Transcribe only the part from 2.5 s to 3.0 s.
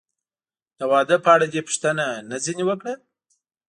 وکړه؟